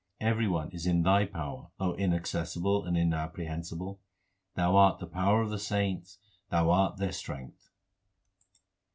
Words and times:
Every 0.19 0.47
one 0.47 0.71
is 0.71 0.87
in 0.87 1.03
Thy 1.03 1.25
power, 1.27 1.67
Inaccessible 1.79 2.85
and 2.85 2.97
Inappre 2.97 3.45
hensible. 3.45 3.99
Thou 4.55 4.75
art 4.75 4.95
in 4.99 5.05
the 5.05 5.11
power 5.13 5.43
of 5.43 5.51
the 5.51 5.59
saints; 5.59 6.17
Thou 6.49 6.71
art 6.71 6.97
their 6.97 7.11
strength. 7.11 7.69